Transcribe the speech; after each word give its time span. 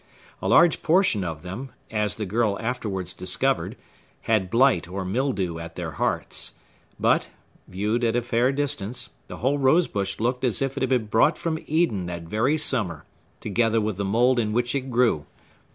A 0.41 0.47
large 0.47 0.81
portion 0.81 1.23
of 1.23 1.43
them, 1.43 1.73
as 1.91 2.15
the 2.15 2.25
girl 2.25 2.57
afterwards 2.59 3.13
discovered, 3.13 3.77
had 4.21 4.49
blight 4.49 4.87
or 4.87 5.05
mildew 5.05 5.59
at 5.59 5.75
their 5.75 5.91
hearts; 5.91 6.55
but, 6.99 7.29
viewed 7.67 8.03
at 8.03 8.15
a 8.15 8.23
fair 8.23 8.51
distance, 8.51 9.11
the 9.27 9.37
whole 9.37 9.59
rosebush 9.59 10.19
looked 10.19 10.43
as 10.43 10.59
if 10.59 10.75
it 10.75 10.81
had 10.81 10.89
been 10.89 11.05
brought 11.05 11.37
from 11.37 11.59
Eden 11.67 12.07
that 12.07 12.23
very 12.23 12.57
summer, 12.57 13.05
together 13.39 13.79
with 13.79 13.97
the 13.97 14.03
mould 14.03 14.39
in 14.39 14.53
which 14.53 14.73
it 14.73 14.89
grew. 14.89 15.27